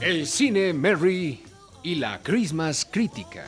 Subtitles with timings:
[0.00, 1.42] El cine Mary
[1.82, 3.44] y la Christmas crítica.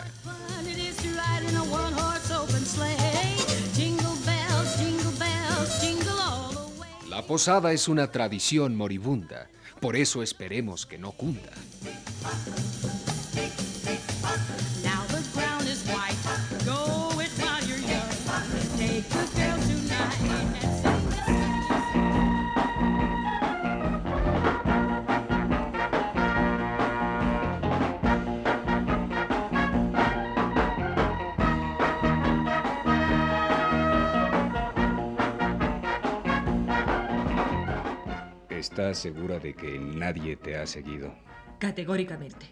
[7.08, 9.48] La posada es una tradición moribunda,
[9.80, 11.50] por eso esperemos que no cunda.
[38.80, 41.14] ¿Estás segura de que nadie te ha seguido?
[41.58, 42.46] Categóricamente.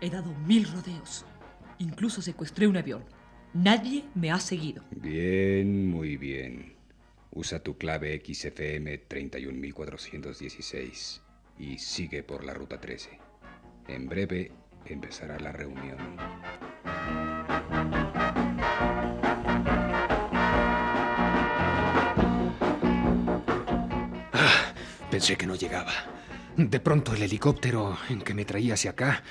[0.00, 1.26] He dado mil rodeos.
[1.76, 3.04] Incluso secuestré un avión.
[3.52, 4.82] Nadie me ha seguido.
[4.90, 6.72] Bien, muy bien.
[7.32, 11.20] Usa tu clave XFM 31416
[11.58, 13.18] y sigue por la ruta 13.
[13.88, 14.52] En breve
[14.86, 15.98] empezará la reunión.
[25.18, 25.92] Pensé que no llegaba.
[26.56, 29.24] De pronto el helicóptero en que me traía hacia acá,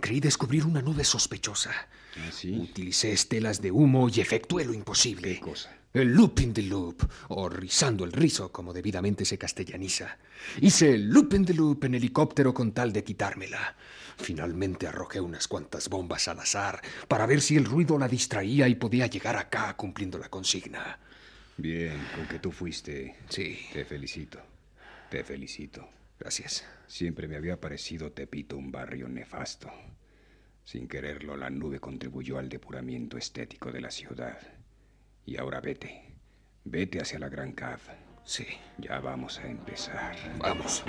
[0.00, 1.72] creí descubrir una nube sospechosa.
[2.28, 2.56] ¿Así?
[2.56, 5.34] Utilicé estelas de humo y efectué lo imposible.
[5.34, 5.76] ¿Qué cosa?
[5.92, 10.16] El loop in the loop, o rizando el rizo, como debidamente se castellaniza.
[10.60, 13.74] Hice el loop in the loop en helicóptero con tal de quitármela.
[14.18, 18.76] Finalmente arrojé unas cuantas bombas al azar para ver si el ruido la distraía y
[18.76, 21.00] podía llegar acá cumpliendo la consigna.
[21.56, 23.16] Bien, con que tú fuiste.
[23.28, 23.58] Sí.
[23.72, 24.51] Te felicito.
[25.12, 25.86] Te felicito.
[26.18, 26.64] Gracias.
[26.86, 29.70] Siempre me había parecido Tepito un barrio nefasto.
[30.64, 34.38] Sin quererlo, la nube contribuyó al depuramiento estético de la ciudad.
[35.26, 36.16] Y ahora vete.
[36.64, 37.82] Vete hacia la Gran Cave.
[38.24, 38.46] Sí.
[38.78, 40.16] Ya vamos a empezar.
[40.38, 40.82] Vamos.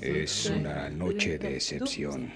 [0.00, 2.32] Es una noche de excepción.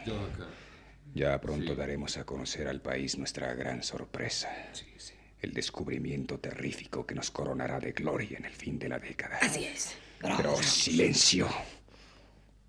[1.14, 4.50] Ya pronto daremos a conocer al país nuestra gran sorpresa.
[5.40, 9.38] El descubrimiento terrífico que nos coronará de gloria en el fin de la década.
[9.40, 9.96] Así es.
[10.20, 11.48] Pero silencio.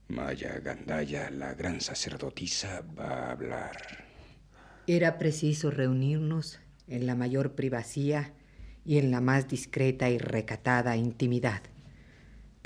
[0.09, 4.05] Maya Gandaya, la gran sacerdotisa, va a hablar.
[4.87, 8.31] Era preciso reunirnos en la mayor privacidad
[8.85, 11.61] y en la más discreta y recatada intimidad.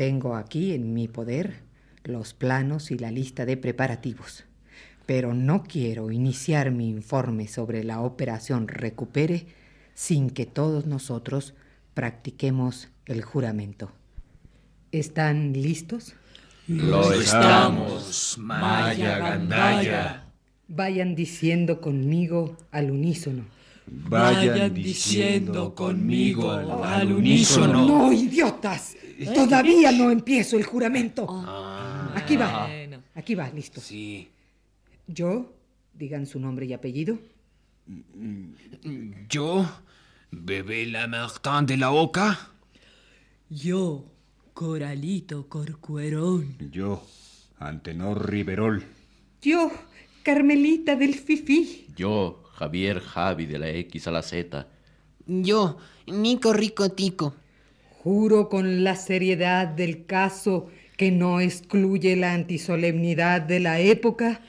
[0.01, 1.59] Tengo aquí en mi poder
[2.03, 4.45] los planos y la lista de preparativos,
[5.05, 9.45] pero no quiero iniciar mi informe sobre la operación Recupere
[9.93, 11.53] sin que todos nosotros
[11.93, 13.91] practiquemos el juramento.
[14.91, 16.15] ¿Están listos?
[16.65, 20.25] Lo estamos, Maya Gandaya.
[20.67, 23.45] Vayan diciendo conmigo al unísono.
[23.87, 27.85] Vayan diciendo conmigo al unísono.
[27.85, 28.95] No, idiotas.
[29.33, 31.27] Todavía no empiezo el juramento.
[31.29, 32.13] Ah.
[32.15, 32.69] Aquí va.
[33.15, 33.81] Aquí va, listo.
[33.81, 34.29] Sí.
[35.07, 35.53] Yo,
[35.93, 37.19] digan su nombre y apellido.
[39.29, 39.69] Yo,
[40.31, 42.51] Bebé Lamartin de la Oca.
[43.49, 44.05] Yo,
[44.53, 46.55] Coralito Corcuerón.
[46.71, 47.05] Yo,
[47.59, 48.83] Antenor Riverol.
[49.41, 49.71] Yo,
[50.23, 51.87] Carmelita del Fifi.
[51.95, 54.67] Yo, Javier Javi de la X a la Z.
[55.25, 57.33] Yo, Nico Rico Tico.
[58.03, 64.41] Juro con la seriedad del caso que no excluye la antisolemnidad de la época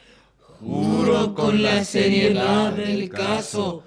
[0.63, 3.83] Juro con la seriedad del caso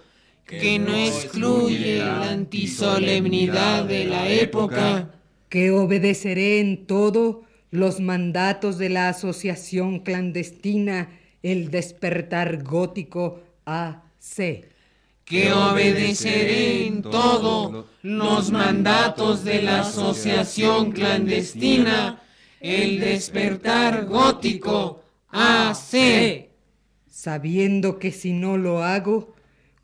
[0.46, 5.12] que no excluye la antisolemnidad de la época
[5.48, 13.40] que obedeceré en todo los mandatos de la asociación clandestina El Despertar Gótico
[14.26, 14.66] AC.
[15.24, 22.22] que obedeceré en todo los mandatos de la asociación clandestina
[22.60, 26.50] El Despertar Gótico AC.
[27.08, 29.36] sabiendo que si no lo hago,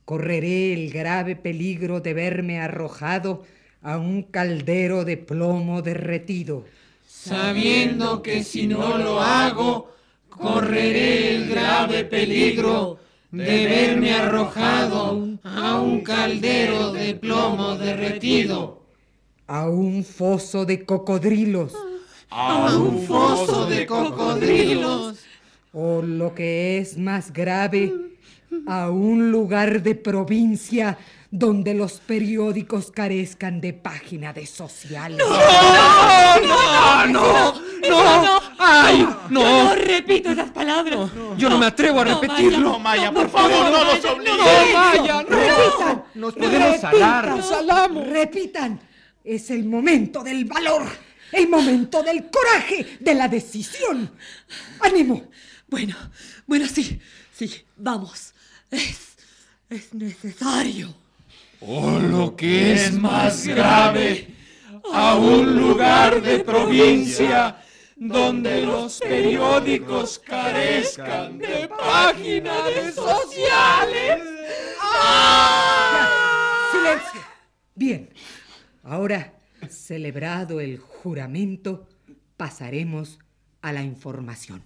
[0.05, 3.43] correré el grave peligro de verme arrojado
[3.81, 6.65] a un caldero de plomo derretido.
[7.07, 9.91] sabiendo que si no lo hago,
[10.29, 13.00] correré el grave peligro
[13.31, 18.81] de verme arrojado a un caldero de plomo derretido.
[19.47, 21.73] a un foso de cocodrilos.
[22.29, 25.17] A un foso de cocodrilos.
[25.73, 27.93] O lo que es más grave,
[28.67, 30.97] a un lugar de provincia
[31.31, 35.17] donde los periódicos carezcan de página de sociales.
[35.19, 37.07] ¡No!
[37.07, 37.07] ¡No!
[37.07, 37.53] ¡No!
[37.89, 38.39] ¡No!
[38.57, 39.07] ¡Ay!
[39.29, 39.41] ¡No!
[39.41, 41.11] No repito esas palabras.
[41.37, 42.79] Yo no me atrevo a repetirlo.
[42.79, 44.37] Maya, por favor, no nos obligues.
[44.37, 45.29] No, Maya, no.
[45.29, 46.03] Repitan.
[46.15, 47.27] Nos podemos salar.
[47.27, 48.07] Nos salamos.
[48.07, 48.79] Repitan.
[49.23, 50.83] Es el momento del valor.
[51.31, 54.11] El momento del coraje, de la decisión.
[54.81, 55.29] ¡Ánimo!
[55.67, 55.95] Bueno,
[56.45, 56.99] bueno, sí,
[57.33, 58.33] sí, vamos.
[58.69, 59.15] Es,
[59.69, 60.93] es necesario.
[61.61, 64.27] O lo que es más grave,
[64.91, 67.61] a un lugar de provincia
[68.01, 74.23] donde los periódicos carezcan de páginas sociales.
[76.71, 77.21] ¡Silencio!
[77.75, 78.09] Bien.
[78.81, 79.35] Ahora,
[79.69, 81.87] celebrado el juramento,
[82.37, 83.19] pasaremos
[83.61, 84.63] a la información.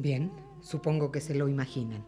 [0.00, 0.32] Bien,
[0.62, 2.06] supongo que se lo imaginan.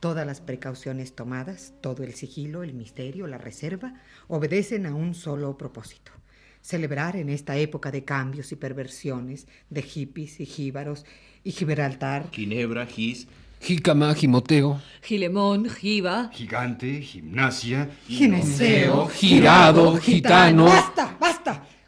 [0.00, 5.58] Todas las precauciones tomadas, todo el sigilo, el misterio, la reserva, obedecen a un solo
[5.58, 6.10] propósito.
[6.62, 11.04] Celebrar en esta época de cambios y perversiones, de hippies y jíbaros
[11.42, 13.28] y Gibraltar, Ginebra, Gis,
[13.60, 16.30] Jicama, Jimoteo, Gilemón, Jiva.
[16.32, 17.90] Gigante, gimnasia.
[18.08, 20.64] gineceo, girado, gitano.
[20.64, 21.13] ¡Basta, basta!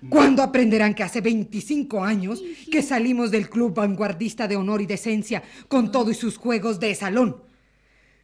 [0.08, 5.42] ¿Cuándo aprenderán que hace 25 años que salimos del club vanguardista de honor y decencia
[5.68, 7.42] con todo y sus juegos de salón?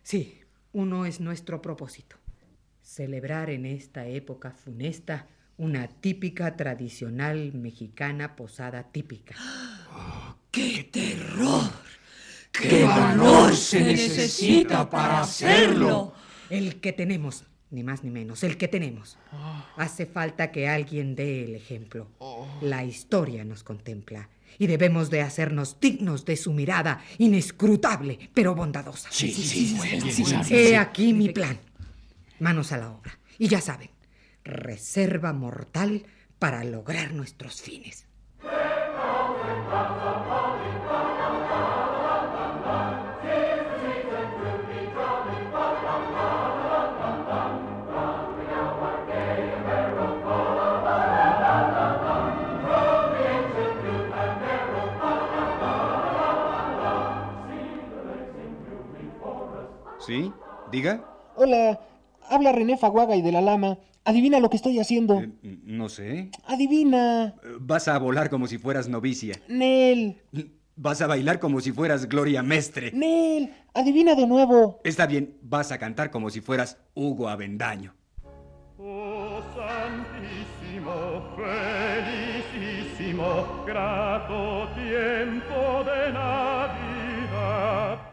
[0.03, 0.41] Sí,
[0.73, 2.17] uno es nuestro propósito.
[2.83, 5.27] Celebrar en esta época funesta
[5.57, 9.35] una típica tradicional mexicana posada típica.
[10.51, 11.71] ¡Qué terror!
[12.51, 16.13] ¡Qué valor se necesita para hacerlo!
[16.51, 19.19] El que tenemos, ni más ni menos, el que tenemos.
[19.77, 22.09] Hace falta que alguien dé el ejemplo.
[22.61, 24.29] La historia nos contempla
[24.59, 29.09] y debemos de hacernos dignos de su mirada inescrutable, pero bondadosa.
[29.11, 31.59] Sí, sí, sí, He aquí mi plan.
[32.39, 33.19] Manos a la obra.
[33.39, 33.91] Y ya saben,
[34.45, 36.05] reserva mortal
[36.39, 38.07] para lograr nuestros fines.
[60.07, 60.33] ¿Sí?
[60.71, 61.05] ¿Diga?
[61.37, 61.81] Hola,
[62.29, 63.79] habla René Faguaga y de la Lama.
[64.05, 65.21] Adivina lo que estoy haciendo.
[65.21, 66.31] Eh, no sé.
[66.47, 67.35] Adivina.
[67.61, 69.37] Vas a volar como si fueras novicia.
[69.49, 70.21] Nel,
[70.75, 72.91] Vas a bailar como si fueras Gloria Mestre.
[72.93, 74.81] Nel, adivina de nuevo.
[74.85, 77.95] Está bien, vas a cantar como si fueras Hugo Avendaño.
[78.79, 81.23] Oh santísimo,
[82.57, 86.42] felicísimo, grato tiempo de Navidad.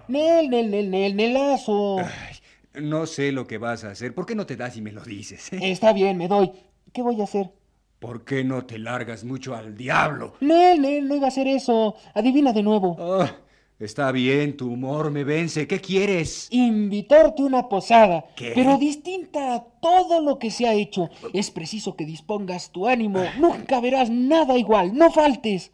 [0.10, 2.00] Nel, Nel, Nel, Nel, Nelazo.
[2.00, 4.14] Ay, no sé lo que vas a hacer.
[4.14, 5.54] ¿Por qué no te das y me lo dices?
[5.54, 5.60] eh?
[5.62, 6.52] Está bien, me doy.
[6.92, 7.52] ¿Qué voy a hacer?
[8.00, 10.34] ¿Por qué no te largas mucho al diablo?
[10.42, 11.96] Nel, Nel, no iba a hacer eso.
[12.14, 12.96] Adivina de nuevo.
[13.00, 13.36] Ah,
[13.80, 15.68] está bien, tu humor me vence.
[15.68, 16.48] ¿Qué quieres?
[16.50, 18.54] Invitarte a una posada, ¿Qué?
[18.56, 21.10] pero distinta a todo lo que se ha hecho.
[21.34, 23.22] Es preciso que dispongas tu ánimo.
[23.38, 24.96] Nunca verás nada igual.
[24.98, 25.72] No faltes.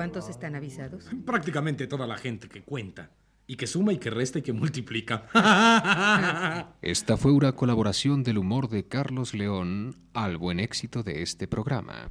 [0.00, 1.10] ¿Cuántos están avisados?
[1.26, 3.10] Prácticamente toda la gente que cuenta.
[3.46, 5.28] Y que suma y que resta y que multiplica.
[6.80, 12.10] Esta fue una colaboración del humor de Carlos León al buen éxito de este programa.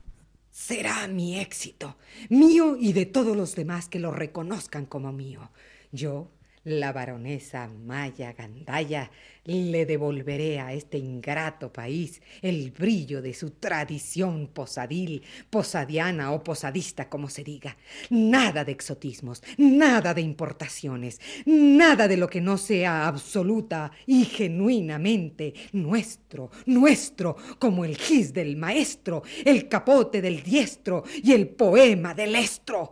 [0.51, 1.97] será mi éxito,
[2.29, 5.49] mío y de todos los demás que lo reconozcan como mío.
[5.91, 6.29] Yo,
[6.63, 9.09] la baronesa Maya Gandaya,
[9.45, 17.09] le devolveré a este ingrato país el brillo de su tradición posadil, posadiana o posadista,
[17.09, 17.75] como se diga.
[18.09, 25.53] Nada de exotismos, nada de importaciones, nada de lo que no sea absoluta y genuinamente
[25.71, 32.35] nuestro, nuestro, como el gis del maestro, el capote del diestro y el poema del
[32.35, 32.91] estro.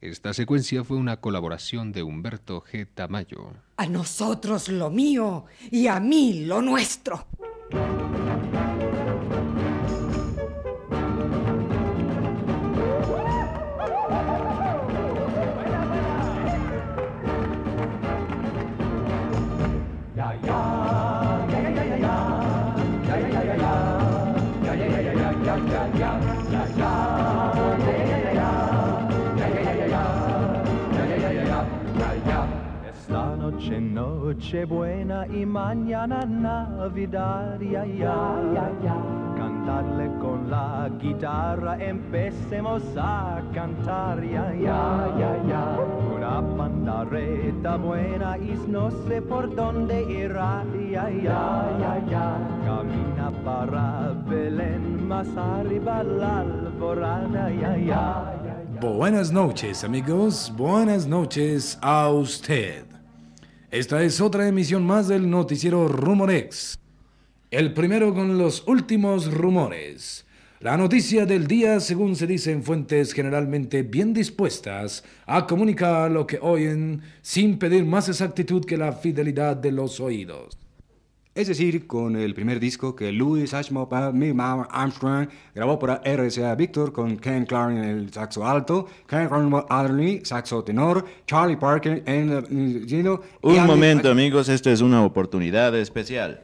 [0.00, 2.88] Esta secuencia fue una colaboración de Humberto G.
[2.94, 3.52] Tamayo.
[3.76, 7.26] A nosotros lo mío y a mí lo nuestro.
[34.30, 38.96] Noche buena y mañana Navidad, ya, ya, ya.
[39.36, 45.64] Cantarle con la guitarra, empecemos a cantar, ya, ya, ya, ya.
[46.14, 52.38] Una pandareta buena y no sé por dónde irá, ya, ya, ya.
[52.64, 58.36] Camina para Belén, más arriba alborada, ya, ya.
[58.80, 62.99] Buenas noches amigos, buenas noches a usted.
[63.70, 66.76] Esta es otra emisión más del noticiero Rumorex.
[67.52, 70.26] El primero con los últimos rumores.
[70.58, 76.26] La noticia del día según se dice en fuentes generalmente bien dispuestas a comunicar lo
[76.26, 80.58] que oyen sin pedir más exactitud que la fidelidad de los oídos.
[81.40, 83.88] Es decir, con el primer disco que Louis Armstrong
[84.70, 89.26] Armstrong grabó para RCA Victor con Ken Clark en el saxo alto, Ken
[89.70, 93.22] Adderley, saxo tenor, Charlie Parker en el lleno.
[93.40, 96.42] Un momento amigos, esta es una oportunidad especial.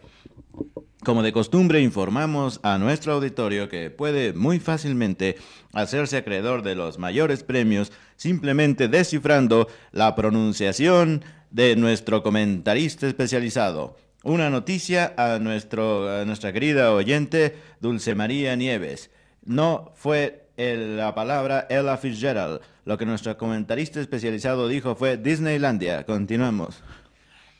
[1.05, 5.37] Como de costumbre informamos a nuestro auditorio que puede muy fácilmente
[5.75, 14.06] hacerse acreedor de los mayores premios simplemente descifrando la pronunciación de nuestro comentarista especializado.
[14.26, 19.09] Una noticia a, nuestro, a nuestra querida oyente Dulce María Nieves.
[19.45, 22.61] No fue el- la palabra Ella Fitzgerald.
[22.85, 26.04] Lo que nuestro comentarista especializado dijo fue Disneylandia.
[26.04, 26.83] Continuamos.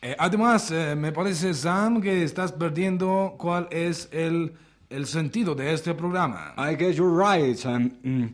[0.03, 4.55] Eh, además, eh, me parece, Sam, que estás perdiendo cuál es el,
[4.91, 6.53] el sentido de este programa.
[6.59, 7.93] I guess you're right, Sam.
[8.03, 8.25] Mm.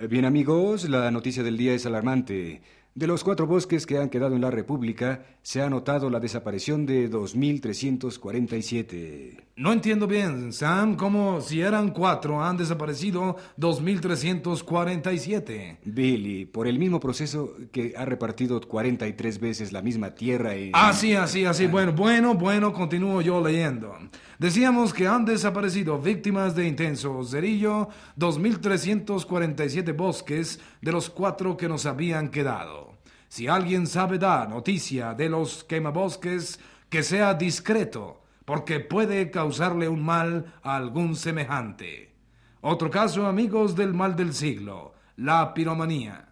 [0.00, 2.62] Eh, Bien amigos, la noticia del día es alarmante.
[2.94, 6.86] De los cuatro bosques que han quedado en la República, se ha notado la desaparición
[6.86, 9.42] de 2.347.
[9.56, 15.78] No entiendo bien, Sam, cómo si eran cuatro han desaparecido 2.347.
[15.84, 20.70] Billy, por el mismo proceso que ha repartido 43 veces la misma tierra en...
[20.74, 21.66] Así, así, así.
[21.66, 23.98] Bueno, bueno, bueno, continúo yo leyendo.
[24.38, 31.84] Decíamos que han desaparecido víctimas de intenso cerillo 2.347 bosques de los cuatro que nos
[31.86, 32.91] habían quedado.
[33.32, 36.60] Si alguien sabe dar noticia de los quemabosques,
[36.90, 42.14] que sea discreto, porque puede causarle un mal a algún semejante.
[42.60, 46.31] Otro caso, amigos del mal del siglo, la piromanía.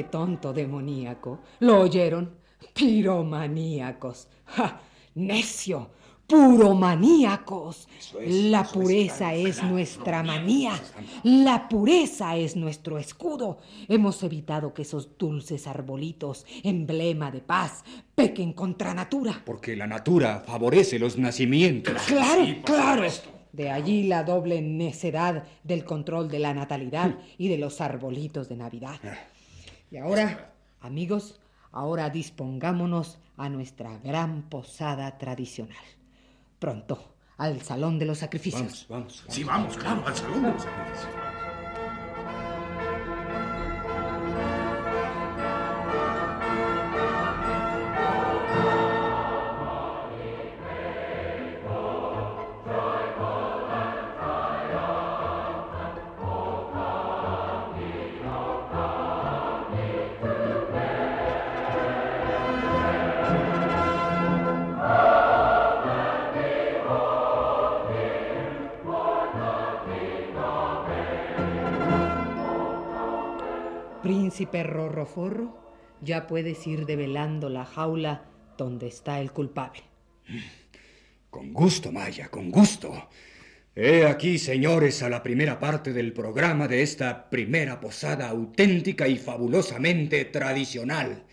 [0.00, 1.40] Ese tonto demoníaco?
[1.60, 2.30] ¿Lo oyeron?
[2.74, 4.28] Piromaníacos.
[4.46, 4.80] ¡Ja!
[5.14, 5.90] ¡Necio!
[6.26, 7.88] ¡Puromaníacos!
[8.24, 10.72] La pureza es nuestra manía.
[11.24, 13.58] La pureza es nuestro escudo.
[13.88, 19.42] Hemos evitado que esos dulces arbolitos, emblema de paz, pequen contra natura.
[19.44, 22.00] Porque la natura favorece los nacimientos.
[22.06, 23.02] Claro, claro.
[23.52, 28.56] De allí la doble necedad del control de la natalidad y de los arbolitos de
[28.56, 29.00] Navidad.
[29.90, 31.40] Y ahora, amigos,
[31.72, 35.76] ahora dispongámonos a nuestra gran posada tradicional.
[36.60, 38.86] Pronto, al Salón de los Sacrificios.
[38.88, 39.34] Vamos, vamos.
[39.34, 41.19] Sí, vamos, claro, al salón de los sacrificios.
[74.40, 75.54] Príncipe Rorroforro,
[76.00, 78.24] ya puedes ir develando la jaula
[78.56, 79.82] donde está el culpable.
[81.28, 83.10] Con gusto, Maya, con gusto.
[83.74, 89.18] He aquí, señores, a la primera parte del programa de esta primera posada auténtica y
[89.18, 91.24] fabulosamente tradicional.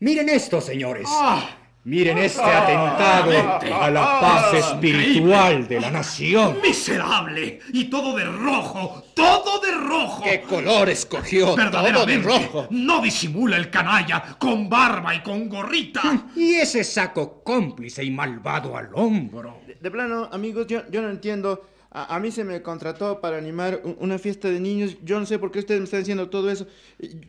[0.00, 1.06] Miren esto, señores.
[1.06, 1.63] Ah.
[1.86, 3.30] Miren este atentado
[3.78, 6.56] a la paz espiritual de la nación.
[6.62, 7.60] ¡Miserable!
[7.74, 10.22] Y todo de rojo, todo de rojo.
[10.24, 11.54] ¿Qué color escogió?
[11.54, 12.68] Todo de rojo.
[12.70, 16.24] no disimula el canalla con barba y con gorrita.
[16.34, 19.60] Y ese saco cómplice y malvado al hombro.
[19.66, 21.66] De, de plano, amigos, yo, yo no entiendo.
[21.94, 24.98] A, a mí se me contrató para animar una fiesta de niños.
[25.02, 26.66] Yo no sé por qué ustedes me están diciendo todo eso.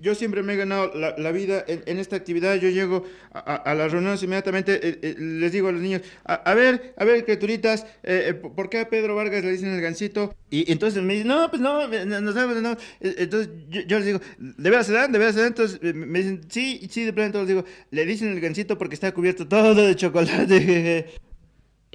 [0.02, 2.56] Yo siempre me he ganado la, vida en, esta actividad.
[2.56, 3.04] Yo llego
[3.34, 4.76] a, las reuniones inmediatamente.
[4.82, 8.70] eh, eh, les digo a los niños, a, ver, a ver, criaturitas, eh, eh, ¿por
[8.70, 10.36] qué a Pedro Vargas le dicen el gancito?
[10.50, 12.72] Y entonces me dicen, no, pues no, no, no no.
[13.02, 15.12] Eh, Entonces yo, yo les digo, ¿de veras se dan?
[15.12, 15.50] ¿De veras se dan?
[15.50, 17.28] Entonces me dicen, sí, sí, de plano.
[17.28, 21.06] Entonces les digo, le dicen el gancito porque está cubierto todo de chocolate.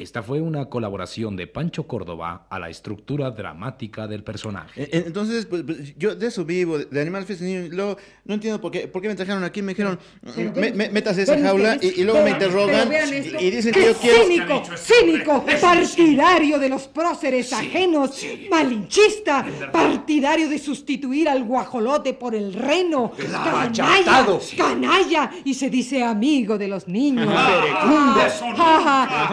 [0.01, 4.83] Esta fue una colaboración de Pancho Córdoba a la estructura dramática del personaje.
[4.83, 7.69] E- Entonces, pues, pues, yo de eso vivo, de, de niños.
[7.71, 9.61] Luego, no entiendo por qué, por qué me trajeron aquí.
[9.63, 9.99] Me dijeron,
[10.35, 13.51] Pero "Me- ven- me- métase a esa jaula y, y luego me interrogan y, y
[13.51, 14.25] dicen ¡Qué que yo quiero...
[14.25, 22.55] cínico, cínico, partidario de los próceres ajenos, malinchista, partidario de sustituir al guajolote por el
[22.55, 24.41] reno, canalla, achatado.
[24.57, 27.29] canalla, y se dice amigo de los niños.
[27.31, 28.77] Ah, eso nunca.
[28.77, 29.29] Ajá,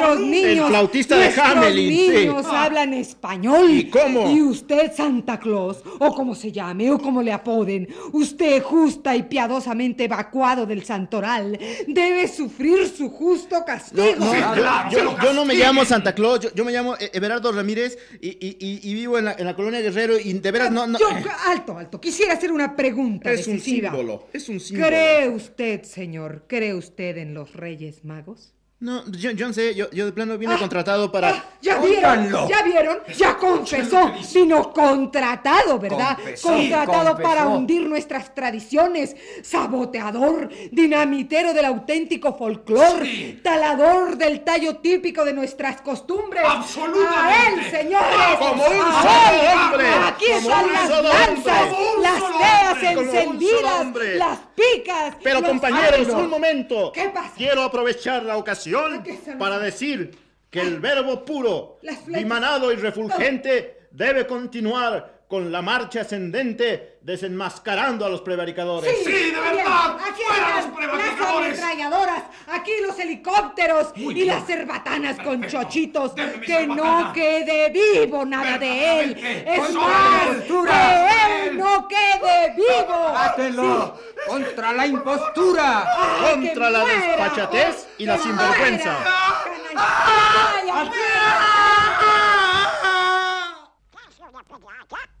[0.00, 2.08] nuestros niños, flautista de nuestros Hamelin, sí.
[2.10, 3.70] niños hablan español.
[3.70, 4.30] ¿Y cómo?
[4.30, 9.24] Y usted, Santa Claus, o como se llame, o como le apoden, usted justa y
[9.24, 14.02] piadosamente evacuado del santoral, debe sufrir su justo castigo.
[14.18, 16.72] No, yo, claro, yo- que lo yo no me llamo Santa Claus, yo, yo me
[16.72, 20.18] llamo eh, Everardo Ramírez y, y- y- y vivo en la, en la colonia Guerrero
[20.18, 20.86] y de veras no...
[20.86, 21.08] no Yo,
[21.46, 24.88] alto, alto, quisiera hacer una pregunta es un símbolo, es un símbolo.
[24.88, 28.54] ¿Cree usted, señor, cree usted en los Reyes Magos?
[28.82, 31.28] No, yo, yo no sé, yo, yo de plano vine Ah, contratado para...
[31.28, 32.48] Ah, ¿Ya vieron?
[32.48, 32.98] ¿Ya vieron?
[33.14, 34.10] Ya confesó.
[34.32, 36.16] Vino contratado, ¿verdad?
[36.16, 36.48] Confesó.
[36.48, 39.14] contratado para hundir nuestras tradiciones.
[39.42, 43.02] Saboteador, dinamitero del auténtico folclor.
[43.04, 43.38] Sí.
[43.44, 46.42] Talador del tallo típico de nuestras costumbres.
[46.46, 47.18] Absolutamente.
[47.18, 48.38] A él, señores.
[48.38, 49.88] Como un a solo hombre.
[50.06, 51.68] Aquí Como están las lanzas,
[52.00, 55.16] las teas encendidas, las picas.
[55.22, 56.92] Pero compañeros, un momento.
[56.92, 57.32] ¿Qué pasa?
[57.36, 58.69] Quiero aprovechar la ocasión
[59.04, 59.38] ¿Qué son?
[59.38, 60.10] para decir
[60.50, 68.08] que el verbo puro, dimanado y refulgente debe continuar con la marcha ascendente desenmascarando a
[68.08, 68.92] los prevaricadores.
[68.98, 69.34] Sí, de muy bien.
[69.54, 69.96] verdad.
[70.10, 71.20] Aquí ¡Fuera están los prevaricadores!
[71.60, 74.26] Las ametralladoras, aquí los helicópteros Muy y bien.
[74.26, 75.62] las cerbatanas con Perfecto.
[75.62, 76.12] chochitos.
[76.44, 79.16] Que no quede vivo nada de él.
[79.46, 83.12] Es más, que él no quede vivo.
[83.14, 84.00] ¡Bátelo!
[84.26, 85.84] ¡Contra la impostura!
[86.26, 87.06] Ay, Contra la muera.
[87.06, 88.98] despachatez y la sinvergüenza.
[88.98, 89.40] muera.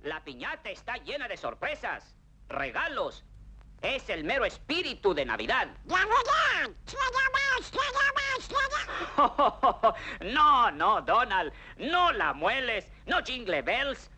[0.02, 2.16] La piñata está llena de sorpresas,
[2.48, 3.24] regalos.
[3.82, 5.68] Es el mero espíritu de Navidad.
[10.20, 11.52] No, no, Donald.
[11.78, 12.90] No la mueles.
[13.06, 14.10] No jingle bells.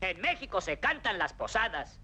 [0.00, 2.00] En México se cantan las posadas.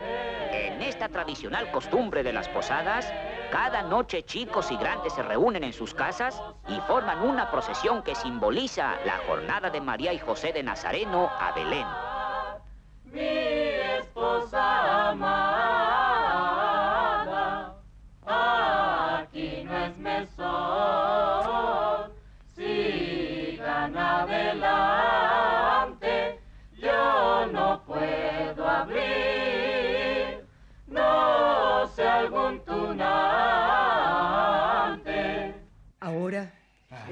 [0.00, 3.12] En esta tradicional costumbre de las posadas,
[3.50, 8.14] cada noche chicos y grandes se reúnen en sus casas y forman una procesión que
[8.14, 11.86] simboliza la jornada de María y José de Nazareno a Belén.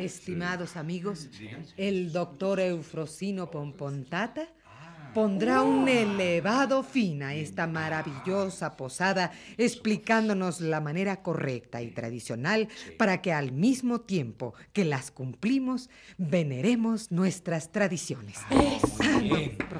[0.01, 1.29] Estimados amigos,
[1.77, 4.49] el doctor Eufrosino Pompontata
[5.15, 13.23] pondrá un elevado fin a esta maravillosa posada, explicándonos la manera correcta y tradicional para
[13.23, 18.39] que al mismo tiempo que las cumplimos, veneremos nuestras tradiciones.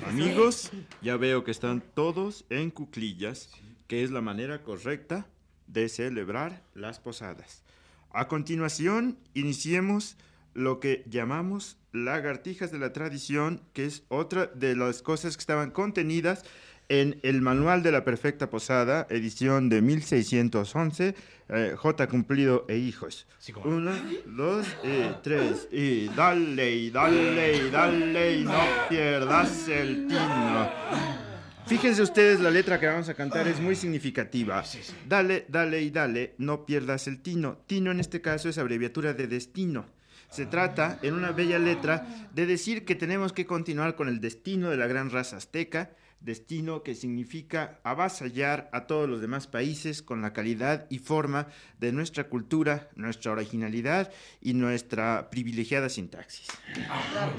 [0.07, 0.71] Amigos,
[1.03, 3.51] ya veo que están todos en cuclillas,
[3.87, 5.27] que es la manera correcta
[5.67, 7.63] de celebrar las posadas.
[8.11, 10.17] A continuación, iniciemos
[10.55, 15.71] lo que llamamos lagartijas de la tradición, que es otra de las cosas que estaban
[15.71, 16.45] contenidas
[16.89, 21.15] en el Manual de la Perfecta Posada, edición de 1611,
[21.51, 22.09] eh, J.
[22.09, 23.27] Cumplido e Hijos.
[23.65, 23.95] Una,
[24.27, 31.28] dos y tres, y dale, y dale, y dale, y no pierdas el tino.
[31.69, 34.65] Fíjense ustedes, la letra que vamos a cantar es muy significativa.
[35.07, 37.59] Dale, dale y dale, no pierdas el tino.
[37.67, 39.85] Tino en este caso es abreviatura de destino.
[40.31, 44.71] Se trata, en una bella letra, de decir que tenemos que continuar con el destino
[44.71, 50.21] de la gran raza azteca, destino que significa avasallar a todos los demás países con
[50.21, 51.47] la calidad y forma
[51.79, 54.11] de nuestra cultura, nuestra originalidad
[54.41, 56.49] y nuestra privilegiada sintaxis.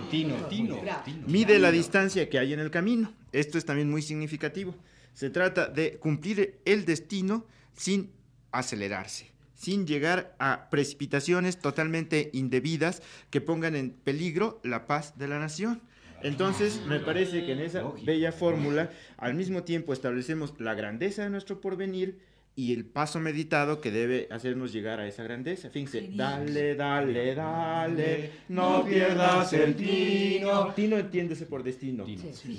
[0.09, 0.77] Tino, Tino,
[1.27, 3.13] Mide la distancia que hay en el camino.
[3.31, 4.75] Esto es también muy significativo.
[5.13, 8.11] Se trata de cumplir el destino sin
[8.51, 15.37] acelerarse, sin llegar a precipitaciones totalmente indebidas que pongan en peligro la paz de la
[15.37, 15.81] nación.
[16.23, 21.29] Entonces, me parece que en esa bella fórmula, al mismo tiempo establecemos la grandeza de
[21.29, 22.19] nuestro porvenir
[22.55, 25.69] y el paso meditado que debe hacernos llegar a esa grandeza.
[25.69, 30.73] Fíjense, dale, dale, dale, no pierdas el tino.
[30.73, 32.05] Tino entiéndese por destino.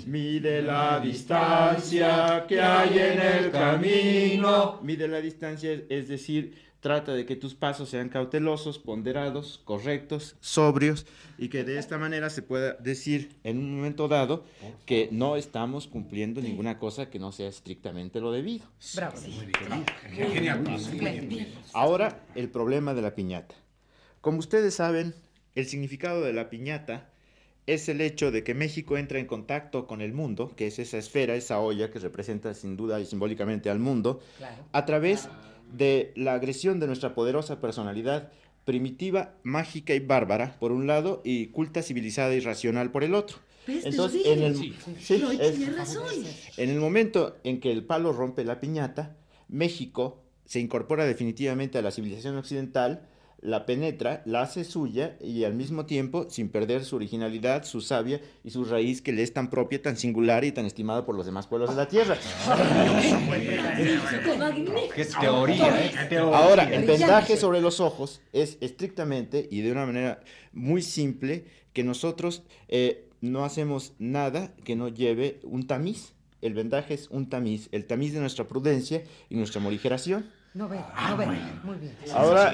[0.07, 4.79] Mide la distancia que hay en el camino.
[4.81, 11.05] Mide la distancia, es decir, trata de que tus pasos sean cautelosos, ponderados, correctos, sobrios,
[11.37, 14.43] y que de esta manera se pueda decir en un momento dado
[14.85, 18.65] que no estamos cumpliendo ninguna cosa que no sea estrictamente lo debido.
[18.95, 19.15] Bravo.
[21.73, 23.55] Ahora, el problema de la piñata.
[24.19, 25.15] Como ustedes saben,
[25.55, 27.09] el significado de la piñata
[27.67, 30.97] es el hecho de que México entra en contacto con el mundo, que es esa
[30.97, 34.19] esfera, esa olla que representa sin duda y simbólicamente al mundo,
[34.71, 35.29] a través
[35.71, 38.31] de la agresión de nuestra poderosa personalidad
[38.65, 43.37] primitiva, mágica y bárbara, por un lado, y culta, civilizada y racional por el otro.
[43.67, 43.83] ¿Ves?
[43.83, 44.73] Te Entonces, en el, sí,
[45.39, 46.03] es- razón.
[46.57, 49.15] en el momento en que el palo rompe la piñata,
[49.49, 53.07] México se incorpora definitivamente a la civilización occidental,
[53.41, 58.21] la penetra, la hace suya y al mismo tiempo, sin perder su originalidad, su savia
[58.43, 61.25] y su raíz que le es tan propia, tan singular y tan estimada por los
[61.25, 62.15] demás pueblos de la tierra.
[64.95, 66.17] Qué teoría, ¿eh?
[66.19, 70.19] Ahora, el vendaje sobre los ojos es estrictamente y de una manera
[70.53, 76.13] muy simple que nosotros eh, no hacemos nada que no lleve un tamiz.
[76.41, 80.29] El vendaje es un tamiz, el tamiz de nuestra prudencia y nuestra morigeración.
[80.53, 81.27] No ve, no ve.
[81.63, 81.93] Muy bien.
[82.13, 82.53] Ahora,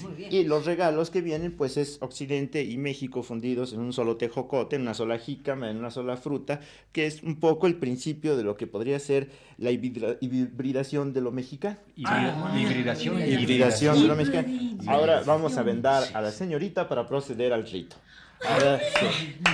[0.00, 0.32] Muy bien.
[0.32, 4.76] y los regalos que vienen, pues es Occidente y México fundidos en un solo tejocote,
[4.76, 6.60] en una sola jícama, en una sola fruta,
[6.92, 9.28] que es un poco el principio de lo que podría ser
[9.58, 11.76] la hibridación de lo mexicano.
[11.98, 13.20] Hibri- hibridación.
[13.20, 14.48] Hibridación de lo mexicano.
[14.86, 17.96] Ahora vamos a vendar a la señorita para proceder al rito.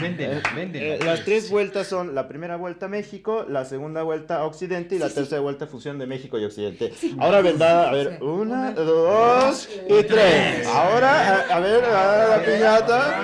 [0.01, 0.95] Véndela, eh, véndela.
[0.97, 4.97] eh, las tres vueltas son la primera vuelta a México, la segunda vuelta a Occidente
[4.97, 6.93] y la tercera vuelta fusión de México y Occidente.
[7.19, 10.67] Ahora vendada, a ver, una, dos y tres.
[10.67, 13.23] Ahora, a, a ver, a la piñata.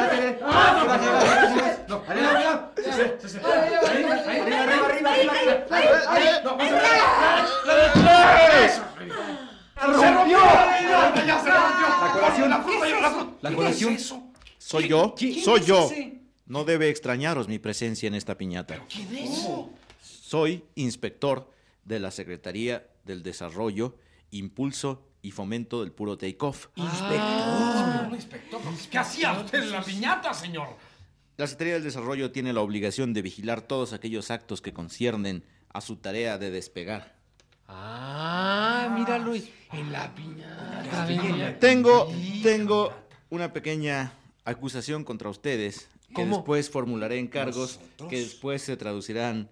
[13.41, 13.99] La colación.
[14.59, 15.15] Soy yo,
[15.45, 15.91] soy yo.
[16.47, 18.83] No debe extrañaros mi presencia en esta piñata.
[20.01, 21.51] Soy inspector
[21.85, 23.97] de la Secretaría del Desarrollo,
[24.31, 26.69] Impulso y Fomento del Puro Takeoff.
[26.77, 28.61] Ah, inspector.
[28.91, 30.69] ¿Qué hacía usted en la piñata, señor?
[31.39, 35.81] La Secretaría del Desarrollo tiene la obligación de vigilar todos aquellos actos que conciernen a
[35.81, 37.17] su tarea de despegar.
[37.67, 41.59] Ah, míralo en la piñata.
[41.59, 42.93] Tengo, tengo
[43.31, 44.13] una pequeña
[44.45, 46.37] acusación contra ustedes que ¿Cómo?
[46.37, 49.49] después formularé en cargos que después se traducirán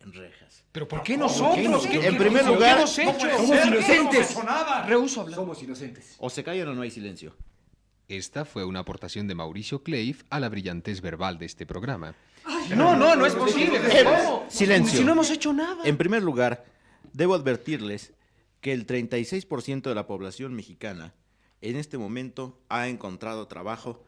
[0.00, 0.64] en rejas.
[0.72, 1.86] ¿Pero por qué nosotros?
[1.86, 3.36] ¿Qué- En primer qué lugar, hemos hecho?
[3.36, 4.36] Somos inocentes.
[4.86, 5.36] Rehuso hablar.
[5.38, 6.14] Somos inocentes.
[6.18, 7.34] O se callan o no hay silencio.
[8.08, 12.14] Esta fue una aportación de Mauricio Cleif a la brillantez verbal de este programa.
[12.74, 13.78] No, no, no es posible.
[13.78, 14.46] Eh, ¿Cómo?
[14.48, 14.98] silencio.
[14.98, 15.82] Si no hemos hecho nada.
[15.84, 16.64] En primer lugar,
[17.12, 18.12] debo advertirles
[18.62, 21.12] que el 36% de la población mexicana
[21.60, 24.02] en este momento ha encontrado trabajo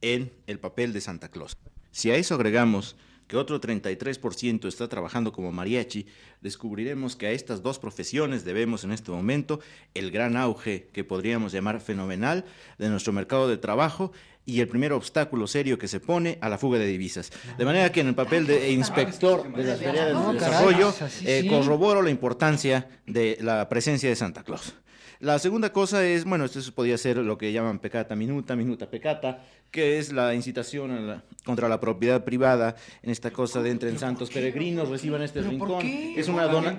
[0.00, 1.56] en el papel de Santa Claus.
[1.90, 6.06] Si a eso agregamos que otro 33% está trabajando como mariachi,
[6.40, 9.60] descubriremos que a estas dos profesiones debemos en este momento
[9.94, 12.44] el gran auge que podríamos llamar fenomenal
[12.78, 14.12] de nuestro mercado de trabajo
[14.44, 17.32] y el primer obstáculo serio que se pone a la fuga de divisas.
[17.58, 22.00] De manera que en el papel de inspector de tareas No, del desarrollo eh, corroboro
[22.00, 24.74] la importancia de la presencia de Santa Claus.
[25.20, 29.42] La segunda cosa es, bueno, esto podría ser lo que llaman pecata minuta, minuta pecata,
[29.70, 33.98] que es la incitación a la- contra la propiedad privada en esta cosa de entren
[33.98, 35.82] santos peregrinos, reciban este ¿Pero por rincón.
[35.82, 36.20] qué?
[36.20, 36.76] Es una, ¿Cómo dona-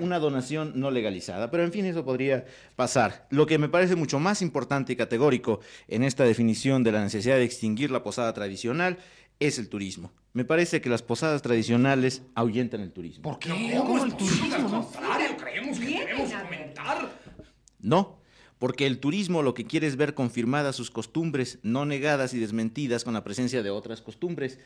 [0.00, 1.50] una donación no legalizada.
[1.50, 2.44] Pero en fin, eso podría
[2.76, 3.26] pasar.
[3.30, 7.36] Lo que me parece mucho más importante y categórico en esta definición de la necesidad
[7.36, 8.98] de extinguir la posada tradicional
[9.40, 10.12] es el turismo.
[10.32, 13.22] Me parece que las posadas tradicionales ahuyentan el turismo.
[13.22, 13.74] ¿Por qué?
[13.78, 14.54] ¿Cómo el turismo?
[14.54, 17.15] Al contrario, creemos que debemos fomentar.
[17.86, 18.18] No,
[18.58, 23.04] porque el turismo lo que quiere es ver confirmadas sus costumbres, no negadas y desmentidas
[23.04, 24.58] con la presencia de otras costumbres.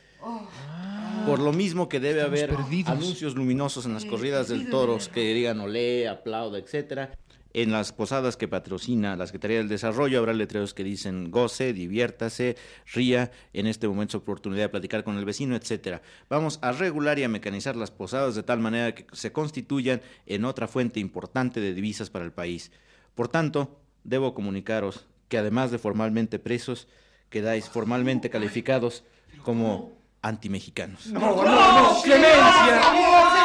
[1.27, 2.91] Por lo mismo que debe Estamos haber perdidos.
[2.91, 7.15] anuncios luminosos en las corridas del toros que digan olé, aplauda, etcétera.
[7.53, 12.55] En las posadas que patrocina la Secretaría del Desarrollo habrá letreros que dicen goce, diviértase,
[12.93, 16.01] ría, en este momento es oportunidad de platicar con el vecino, etcétera.
[16.27, 20.45] Vamos a regular y a mecanizar las posadas de tal manera que se constituyan en
[20.45, 22.71] otra fuente importante de divisas para el país.
[23.15, 26.87] Por tanto, debo comunicaros que además de formalmente presos,
[27.29, 29.03] quedáis formalmente calificados
[29.43, 31.07] como antimexicanos.
[31.07, 32.81] No, no, no, clemencia.
[32.81, 33.41] Por favor,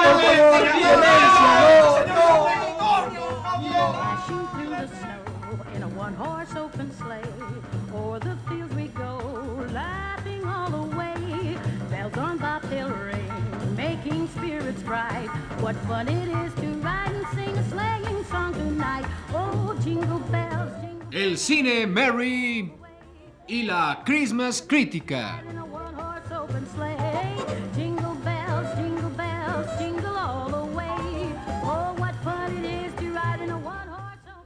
[3.96, 5.22] Dashing through the snow
[5.76, 6.57] in a one-horse
[21.11, 22.72] El cine Mary
[23.48, 25.42] y la Christmas crítica.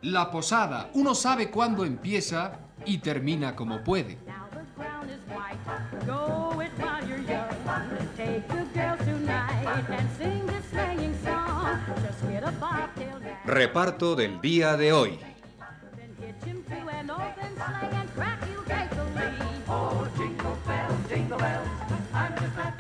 [0.03, 4.17] La posada, uno sabe cuándo empieza y termina como puede.
[4.27, 5.61] Now the ground is white.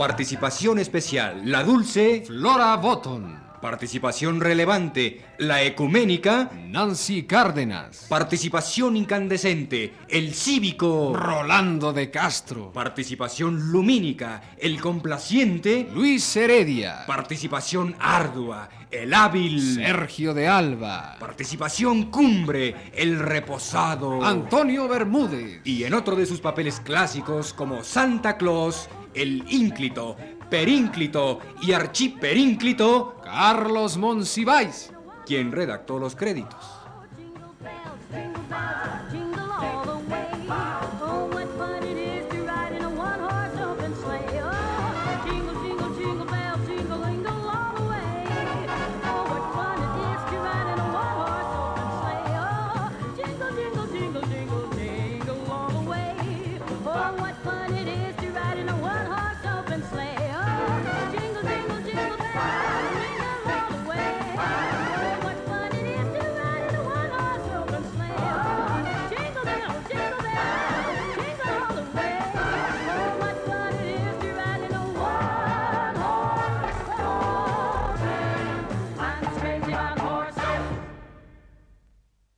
[0.00, 3.38] Participación especial, la dulce Flora Botton.
[3.60, 8.06] Participación relevante, la ecuménica Nancy Cárdenas.
[8.08, 12.72] Participación incandescente, el cívico Rolando de Castro.
[12.72, 17.04] Participación lumínica, el complaciente Luis Heredia.
[17.06, 21.16] Participación ardua, el hábil Sergio de Alba.
[21.20, 25.60] Participación cumbre, el reposado Antonio Bermúdez.
[25.64, 30.16] Y en otro de sus papeles clásicos como Santa Claus, el ínclito,
[30.48, 34.92] perínclito y archiperínclito, Carlos Monsiváis,
[35.26, 36.79] quien redactó los créditos.